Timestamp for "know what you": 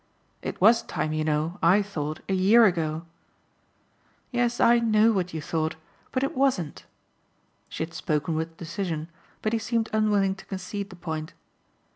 4.79-5.43